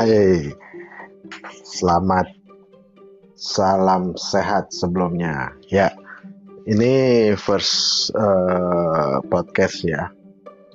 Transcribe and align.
Hai, 0.00 0.48
selamat 1.60 2.32
salam 3.36 4.16
sehat 4.16 4.72
sebelumnya. 4.72 5.52
Ya, 5.68 5.92
ini 6.64 7.28
first 7.36 8.08
uh, 8.16 9.20
podcast 9.28 9.84
ya, 9.84 10.08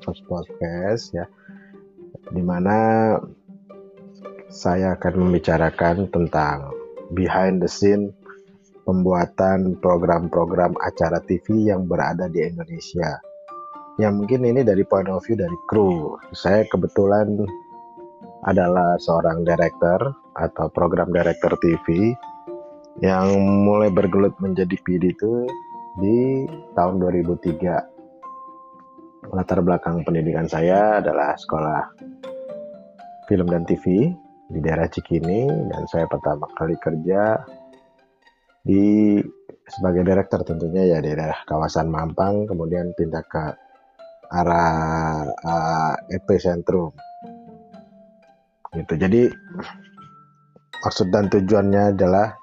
first 0.05 0.21
podcast 0.30 1.09
ya, 1.18 1.25
di 2.38 2.46
mana 2.46 3.18
saya 4.54 4.93
akan 4.93 5.26
membicarakan 5.26 6.05
tentang 6.14 6.70
behind 7.18 7.66
the 7.66 7.70
scene 7.82 8.14
pembuatan 8.86 9.73
program-program 9.82 10.78
acara 10.86 11.18
TV 11.26 11.73
yang 11.73 11.89
berada 11.89 12.30
di 12.30 12.46
Indonesia. 12.46 13.18
Yang 13.98 14.14
mungkin 14.21 14.54
ini 14.54 14.62
dari 14.62 14.86
point 14.86 15.10
of 15.10 15.26
view 15.26 15.34
dari 15.34 15.57
kru. 15.66 16.13
Saya 16.30 16.62
kebetulan 16.70 17.41
adalah 18.45 19.02
seorang 19.02 19.41
director 19.41 20.13
atau 20.38 20.70
program 20.70 21.09
director 21.09 21.58
TV 21.58 22.13
yang 23.02 23.34
mulai 23.66 23.90
bergelut 23.90 24.38
menjadi 24.38 24.77
PD 24.85 25.12
itu 25.12 25.49
di 25.98 26.45
tahun 26.77 27.02
2003. 27.02 29.34
Latar 29.34 29.59
belakang 29.66 30.05
pendidikan 30.05 30.45
saya 30.45 31.02
adalah 31.02 31.34
sekolah 31.34 31.81
film 33.26 33.49
dan 33.49 33.66
TV 33.66 34.13
di 34.46 34.59
daerah 34.62 34.85
Cikini 34.85 35.49
dan 35.49 35.90
saya 35.90 36.05
pertama 36.05 36.46
kali 36.54 36.77
kerja 36.77 37.41
di 38.62 39.18
sebagai 39.66 40.05
director 40.05 40.46
tentunya 40.46 40.85
ya 40.85 41.02
di 41.02 41.09
daerah 41.09 41.41
kawasan 41.49 41.90
Mampang 41.90 42.46
kemudian 42.46 42.93
pindah 42.93 43.26
ke 43.26 43.57
arah 44.30 45.26
uh, 45.26 45.98
epicentrum 46.13 46.93
gitu. 48.76 48.93
Jadi 48.99 49.21
maksud 50.84 51.07
dan 51.09 51.31
tujuannya 51.31 51.95
adalah 51.95 52.35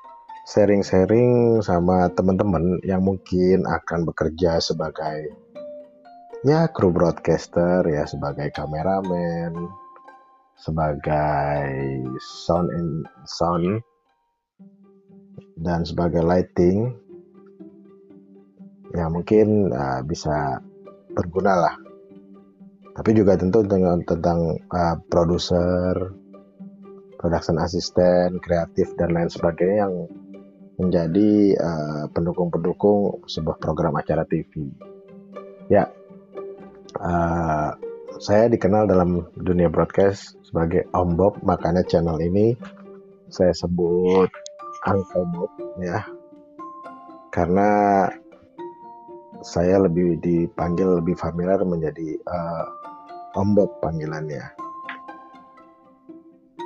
sharing-sharing 0.49 1.63
sama 1.63 2.11
teman-teman 2.13 2.83
yang 2.83 3.05
mungkin 3.05 3.63
akan 3.63 4.09
bekerja 4.09 4.59
sebagai 4.59 5.31
ya 6.43 6.67
kru 6.75 6.91
broadcaster 6.91 7.87
ya 7.87 8.03
sebagai 8.03 8.51
kameramen 8.51 9.55
sebagai 10.59 11.71
sound 12.19 12.71
and 12.71 13.07
sound 13.27 13.83
dan 15.59 15.83
sebagai 15.83 16.23
lighting. 16.23 16.95
Ya 18.93 19.09
mungkin 19.09 19.73
uh, 19.73 20.05
bisa 20.05 20.61
berguna 21.17 21.57
lah. 21.57 21.75
Tapi 22.93 23.11
juga 23.17 23.41
tentu 23.41 23.65
dengan 23.65 24.05
tentang 24.05 24.61
uh, 24.69 24.97
produser 25.09 26.13
production 27.23 27.63
assistant, 27.63 28.43
kreatif 28.43 28.91
dan 28.99 29.15
lain 29.15 29.31
sebagainya 29.31 29.87
yang 29.87 29.95
menjadi 30.83 31.55
uh, 31.63 32.05
pendukung-pendukung 32.11 33.23
sebuah 33.31 33.63
program 33.63 33.95
acara 33.95 34.27
TV. 34.27 34.67
Ya, 35.71 35.87
uh, 36.99 37.71
saya 38.19 38.51
dikenal 38.51 38.91
dalam 38.91 39.31
dunia 39.39 39.71
broadcast 39.71 40.35
sebagai 40.43 40.91
Om 40.91 41.15
Bob, 41.15 41.39
makanya 41.47 41.87
channel 41.87 42.19
ini 42.19 42.59
saya 43.31 43.55
sebut 43.55 44.29
Uncle 44.85 45.27
Bob 45.31 45.51
ya, 45.79 46.03
karena 47.31 47.71
saya 49.43 49.79
lebih 49.87 50.19
dipanggil 50.19 50.99
lebih 50.99 51.15
familiar 51.15 51.63
menjadi 51.63 52.19
uh, 52.27 52.67
Om 53.39 53.49
Bob 53.55 53.71
panggilannya. 53.79 54.62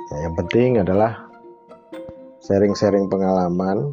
Ya, 0.07 0.23
yang 0.23 0.39
penting 0.39 0.79
adalah 0.79 1.27
sharing-sharing 2.39 3.11
pengalaman. 3.11 3.91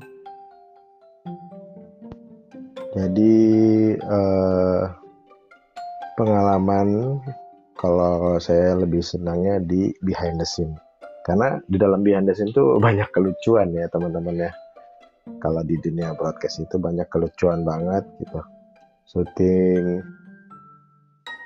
Jadi 2.94 3.34
eh, 3.98 4.82
pengalaman 6.14 7.18
kalau 7.74 8.38
saya 8.38 8.78
lebih 8.78 9.02
senangnya 9.02 9.58
di 9.58 9.90
behind 10.06 10.38
the 10.38 10.46
scene. 10.46 10.78
Karena 11.26 11.58
di 11.66 11.82
dalam 11.82 12.06
behind 12.06 12.30
the 12.30 12.34
scene 12.38 12.54
itu 12.54 12.62
banyak 12.86 13.10
kelucuan 13.10 13.74
ya 13.74 13.90
teman-teman 13.90 14.46
ya. 14.46 14.52
Kalau 15.42 15.66
di 15.66 15.74
dunia 15.82 16.14
broadcast 16.14 16.62
itu 16.62 16.78
banyak 16.78 17.10
kelucuan 17.10 17.66
banget 17.66 18.06
gitu. 18.22 18.38
Syuting 19.10 19.98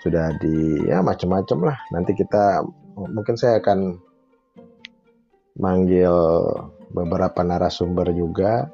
sudah 0.04 0.28
di 0.44 0.84
ya 0.92 1.00
macam-macam 1.00 1.72
lah. 1.72 1.78
Nanti 1.96 2.12
kita 2.12 2.60
mungkin 3.00 3.32
saya 3.40 3.64
akan 3.64 4.07
manggil 5.58 6.14
beberapa 6.94 7.42
narasumber 7.44 8.14
juga. 8.14 8.70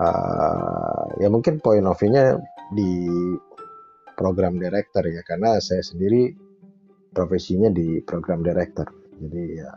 Uh, 0.00 1.12
ya 1.20 1.28
mungkin 1.28 1.60
point 1.60 1.84
of 1.84 1.98
view-nya 2.00 2.40
di 2.72 3.04
program 4.16 4.56
director 4.56 5.04
ya 5.04 5.20
karena 5.20 5.60
saya 5.60 5.84
sendiri 5.84 6.32
profesinya 7.12 7.68
di 7.68 8.00
program 8.00 8.40
director. 8.40 8.88
Jadi 9.20 9.42
ya 9.60 9.72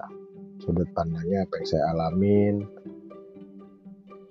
sudut 0.64 0.88
pandangnya 0.96 1.44
apa 1.44 1.60
yang 1.60 1.68
saya 1.68 1.84
alamin 1.92 2.56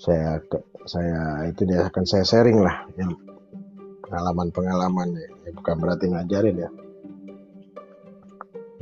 saya 0.00 0.40
saya 0.88 1.46
itu 1.46 1.62
dia 1.68 1.86
akan 1.86 2.04
saya 2.08 2.24
sharing 2.26 2.58
lah 2.58 2.88
yang 2.98 3.14
pengalaman-pengalaman 4.02 5.14
ya. 5.14 5.28
ya 5.46 5.50
bukan 5.54 5.76
berarti 5.78 6.06
ngajarin 6.10 6.56
ya. 6.58 6.70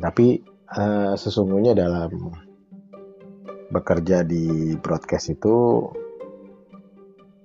Tapi 0.00 0.40
uh, 0.76 1.14
sesungguhnya 1.18 1.74
dalam 1.74 2.30
bekerja 3.70 4.26
di 4.26 4.74
broadcast 4.78 5.30
itu 5.30 5.86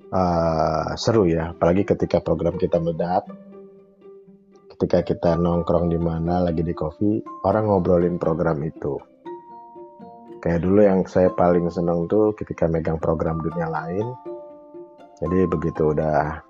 uh, 0.09 0.89
seru 0.97 1.29
ya, 1.29 1.53
apalagi 1.53 1.85
ketika 1.85 2.21
program 2.21 2.57
kita 2.57 2.81
meledak, 2.81 3.25
ketika 4.77 5.01
kita 5.05 5.31
nongkrong 5.37 5.89
di 5.89 5.97
mana 6.01 6.45
lagi 6.45 6.61
di 6.61 6.73
kopi, 6.73 7.21
orang 7.45 7.69
ngobrolin 7.69 8.17
program 8.21 8.61
itu. 8.61 8.97
Kayak 10.45 10.61
dulu 10.61 10.79
yang 10.85 11.01
saya 11.09 11.33
paling 11.33 11.65
seneng 11.73 12.05
tuh 12.05 12.37
ketika 12.37 12.69
megang 12.69 13.01
program 13.01 13.41
dunia 13.41 13.65
lain. 13.65 14.13
Jadi 15.17 15.49
begitu 15.49 15.89
udah 15.89 16.44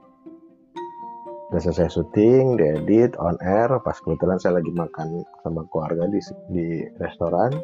udah 1.55 1.71
selesai 1.71 1.87
syuting, 1.87 2.59
diedit, 2.59 3.15
on 3.15 3.39
air, 3.39 3.71
pas 3.79 3.95
kebetulan 3.95 4.35
saya 4.35 4.59
lagi 4.59 4.75
makan 4.75 5.23
sama 5.39 5.63
keluarga 5.71 6.03
di 6.11 6.19
di 6.51 6.83
restoran. 6.99 7.55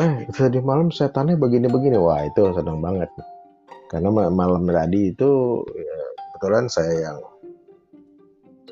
Eh, 0.00 0.24
tadi 0.32 0.56
malam 0.64 0.88
setannya 0.88 1.36
begini-begini. 1.36 2.00
Wah, 2.00 2.24
itu 2.24 2.48
senang 2.56 2.80
banget. 2.80 3.12
Karena 3.92 4.08
malam 4.08 4.64
tadi 4.64 5.12
itu 5.12 5.60
ya, 5.68 6.00
kebetulan 6.32 6.64
saya 6.72 7.12
yang 7.12 7.18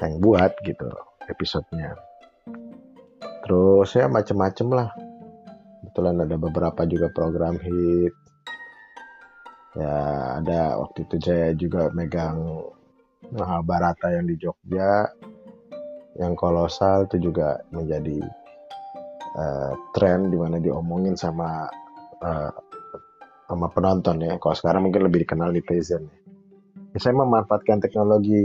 yang 0.01 0.13
buat 0.25 0.57
gitu 0.65 0.89
episodenya. 1.29 1.93
Terus 3.45 4.01
ya 4.01 4.09
macem-macem 4.09 4.69
lah. 4.73 4.97
Kebetulan 5.85 6.25
ada 6.25 6.41
beberapa 6.41 6.89
juga 6.89 7.13
program 7.13 7.61
hit. 7.61 8.17
Ya 9.77 9.93
ada 10.41 10.81
waktu 10.81 11.05
itu 11.05 11.17
saya 11.21 11.53
juga 11.53 11.93
megang 11.93 12.65
Mahabharata 13.29 14.17
yang 14.17 14.25
di 14.25 14.41
Jogja 14.41 15.05
yang 16.19 16.35
kolosal 16.35 17.07
itu 17.07 17.31
juga 17.31 17.61
menjadi 17.71 18.19
uh, 19.37 19.73
tren 19.95 20.33
di 20.33 20.37
mana 20.37 20.59
diomongin 20.59 21.15
sama 21.15 21.69
uh, 22.25 22.53
sama 23.47 23.67
penonton 23.71 24.23
ya. 24.23 24.39
Kalau 24.39 24.57
sekarang 24.57 24.89
mungkin 24.89 25.07
lebih 25.07 25.27
dikenal 25.27 25.51
di 25.55 25.63
netizen. 25.63 26.07
Ya, 26.91 26.99
saya 26.99 27.15
memanfaatkan 27.23 27.79
teknologi 27.79 28.43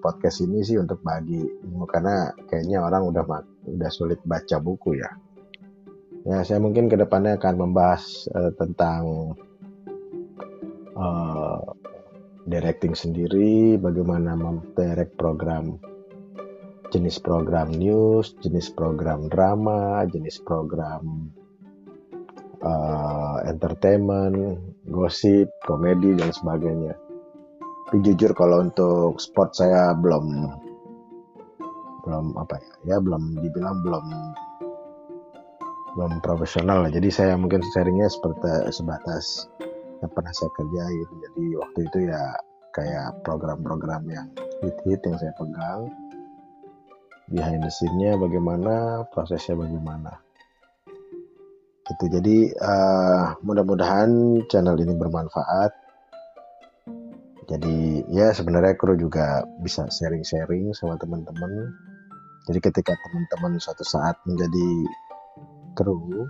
podcast 0.00 0.40
ini 0.40 0.64
sih 0.64 0.80
untuk 0.80 1.04
bagi 1.04 1.44
ilmu 1.44 1.84
karena 1.84 2.32
kayaknya 2.48 2.80
orang 2.80 3.04
udah 3.12 3.24
udah 3.68 3.90
sulit 3.92 4.20
baca 4.24 4.56
buku 4.56 4.96
ya. 4.96 5.10
Ya 6.26 6.42
saya 6.42 6.58
mungkin 6.58 6.88
ke 6.88 6.96
depannya 6.96 7.36
akan 7.36 7.54
membahas 7.54 8.26
uh, 8.32 8.50
tentang 8.56 9.36
uh, 10.96 11.60
directing 12.46 12.94
sendiri, 12.94 13.74
bagaimana 13.76 14.38
mendirect 14.38 15.18
program 15.18 15.82
jenis 16.94 17.18
program 17.18 17.74
news, 17.74 18.38
jenis 18.38 18.70
program 18.70 19.26
drama, 19.26 20.06
jenis 20.06 20.38
program 20.46 21.34
uh, 22.62 23.42
entertainment, 23.44 24.62
gosip, 24.86 25.50
komedi 25.66 26.14
dan 26.14 26.30
sebagainya. 26.30 26.94
Tapi 27.86 28.02
jujur 28.02 28.34
kalau 28.34 28.66
untuk 28.66 29.18
sport 29.18 29.54
saya 29.54 29.94
belum 29.94 30.26
belum 32.06 32.26
apa 32.38 32.58
ya, 32.62 32.74
ya 32.94 32.96
belum 33.02 33.42
dibilang 33.42 33.82
belum 33.82 34.06
belum 35.98 36.12
profesional. 36.22 36.86
Jadi 36.90 37.08
saya 37.10 37.34
mungkin 37.34 37.62
sharingnya 37.74 38.06
seperti 38.06 38.70
sebatas 38.70 39.50
yang 40.02 40.10
pernah 40.12 40.32
saya 40.34 40.50
kerjain. 40.52 41.08
Jadi 41.08 41.44
waktu 41.56 41.78
itu 41.88 41.98
ya 42.10 42.22
kayak 42.76 43.24
program-program 43.24 44.02
yang 44.12 44.28
hit-hit 44.60 45.00
yang 45.04 45.16
saya 45.16 45.32
pegang. 45.36 45.88
Behind 47.26 47.58
the 47.58 47.72
scene-nya 47.72 48.14
bagaimana 48.14 49.02
prosesnya 49.10 49.58
bagaimana. 49.58 50.22
Gitu. 51.86 52.04
Jadi 52.18 52.36
uh, 52.54 53.34
mudah-mudahan 53.42 54.42
channel 54.46 54.78
ini 54.78 54.94
bermanfaat. 54.94 55.72
Jadi 57.46 58.02
ya 58.10 58.34
sebenarnya 58.34 58.74
kru 58.74 58.98
juga 58.98 59.46
bisa 59.62 59.86
sharing-sharing 59.86 60.74
sama 60.74 60.98
teman-teman. 60.98 61.70
Jadi 62.46 62.58
ketika 62.62 62.94
teman-teman 62.94 63.58
suatu 63.58 63.86
saat 63.86 64.18
menjadi 64.26 64.68
kru 65.78 66.26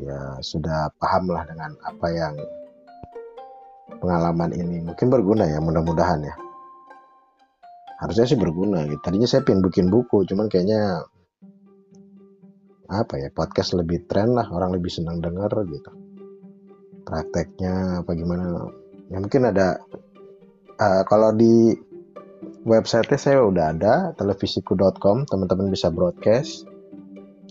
ya 0.00 0.40
sudah 0.40 0.88
paham 0.96 1.28
lah 1.28 1.44
dengan 1.44 1.76
apa 1.84 2.06
yang 2.12 2.34
pengalaman 4.00 4.50
ini. 4.56 4.80
Mungkin 4.80 5.06
berguna 5.12 5.44
ya 5.44 5.60
mudah-mudahan 5.60 6.20
ya. 6.24 6.34
Harusnya 8.00 8.26
sih 8.26 8.38
berguna 8.40 8.82
gitu. 8.88 8.98
Tadinya 8.98 9.28
saya 9.28 9.44
pengen 9.44 9.62
bikin 9.62 9.92
buku 9.92 10.24
cuman 10.26 10.48
kayaknya 10.50 11.06
apa 12.92 13.14
ya 13.16 13.32
podcast 13.32 13.72
lebih 13.72 14.04
tren 14.04 14.36
lah 14.36 14.50
orang 14.50 14.74
lebih 14.74 14.90
senang 14.90 15.22
denger 15.22 15.52
gitu. 15.70 15.90
Prakteknya 17.06 18.02
apa 18.02 18.10
gimana. 18.16 18.68
Ya 19.12 19.20
mungkin 19.20 19.46
ada 19.46 19.78
uh, 20.80 21.02
kalau 21.06 21.30
di 21.36 21.76
website 22.66 23.12
saya 23.14 23.44
udah 23.44 23.70
ada 23.70 23.94
televisiku.com 24.18 25.28
teman-teman 25.28 25.70
bisa 25.70 25.92
broadcast. 25.94 26.66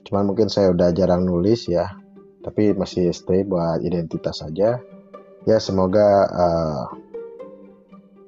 Cuman 0.04 0.28
mungkin 0.28 0.52
saya 0.52 0.74
udah 0.76 0.92
jarang 0.92 1.24
nulis 1.24 1.72
ya 1.72 2.01
tapi 2.42 2.74
masih 2.74 3.14
stay 3.14 3.46
buat 3.46 3.82
identitas 3.82 4.42
saja 4.42 4.82
ya 5.46 5.58
semoga 5.58 6.28
uh, 6.30 6.84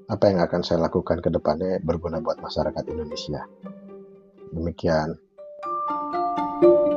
apa 0.10 0.24
yang 0.30 0.40
akan 0.46 0.62
saya 0.62 0.86
lakukan 0.86 1.24
ke 1.24 1.30
depannya 1.34 1.82
berguna 1.82 2.22
buat 2.22 2.38
masyarakat 2.38 2.84
Indonesia. 2.92 3.42
Demikian. 4.54 5.18
thank 6.62 6.88
you 6.88 6.93